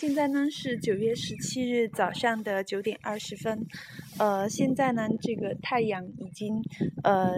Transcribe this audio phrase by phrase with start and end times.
[0.00, 3.66] 现在呢是九月十七日早上的九点二十分，
[4.18, 6.54] 呃，现在呢这个太阳已经
[7.04, 7.30] 呃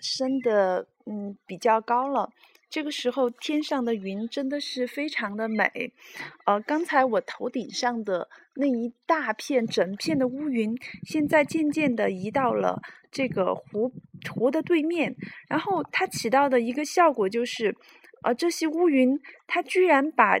[0.00, 2.30] 升的嗯比较高了，
[2.70, 5.92] 这个时候天上的云真的是非常的美，
[6.44, 12.80] 呃，刚才我头顶上的那一大片整片的乌云，现在渐渐的移到了
[13.10, 13.92] 这个湖
[14.30, 15.12] 湖的对面，
[15.48, 17.74] 然后它起到的一个效果就是，
[18.22, 20.38] 呃，这些乌云它居然把。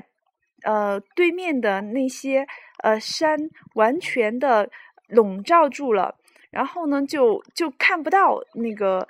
[0.62, 2.46] 呃，对面的那些
[2.82, 4.70] 呃山完全的
[5.08, 6.14] 笼罩住了，
[6.50, 9.06] 然后呢，就就看不到那个。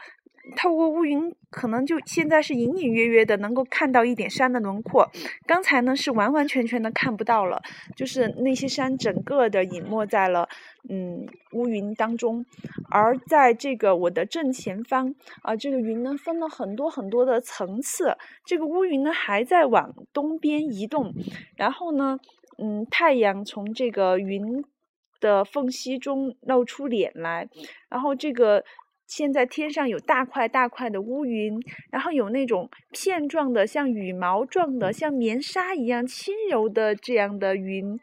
[0.54, 5.10] 透过乌云，可能就现在是隐隐约约的能够看到一点山的轮廓。
[5.44, 7.60] 刚才呢是完完全全的看不到了，
[7.96, 10.48] 就是那些山整个的隐没在了
[10.88, 12.44] 嗯乌云当中。
[12.90, 21.12] 而在这个我的正前方啊，这个云呢分了很多很多的层次，这个乌云呢还在往东边移动。
[21.56, 22.18] 然后呢，
[22.62, 24.64] 嗯，太阳从这个云
[25.18, 27.48] 的缝隙中露出脸来，
[27.88, 28.62] 然后这个。
[29.06, 31.58] 现在天上有大块大块的乌云，
[31.90, 37.98] 然后有那种片状的，像羽毛状的，像棉纱一样轻柔的这样的云，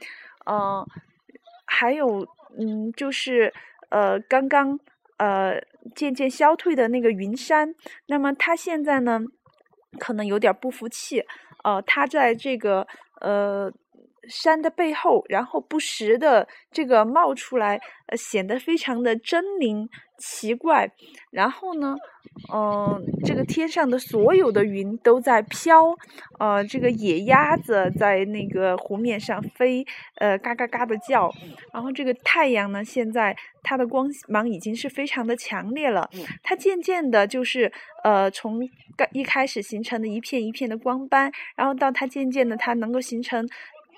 [0.45, 0.88] 呃，
[1.66, 2.26] 还有
[2.58, 3.54] 嗯，就是
[3.90, 4.80] 呃，刚刚
[5.18, 5.62] 呃
[5.94, 7.76] 渐渐消退的那个云山，
[8.08, 9.20] 那么它现在呢，
[10.00, 11.23] 可能有点不服气，
[11.64, 12.88] 呃，它在这个
[13.20, 13.72] 呃。
[14.28, 20.90] 山的背后，然后不时的这个冒出来，呃，显得非常的狰狞奇怪。
[21.32, 21.96] 然后呢，
[22.54, 25.96] 嗯，这个天上的所有的云都在飘，
[26.40, 29.86] 呃，这个野鸭子在那个湖面上飞，
[30.16, 31.30] 呃，嘎嘎嘎的叫。
[31.74, 36.10] 然后这个太阳呢，现在它的光芒已经是非常的强烈了，
[36.44, 37.72] 它渐渐的，就是
[38.04, 38.60] 呃，从
[38.96, 43.46] 刚一开始形成的一片一片的光斑，然后到它渐渐的，它能够形成。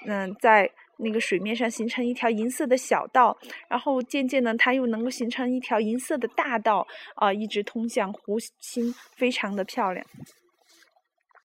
[0.06, 10.06] 嗯，在那个水面上形成一条银色的小道，然后渐渐呢，它又能够形成一条银色的大道，啊，一直通向湖心，非常的漂亮。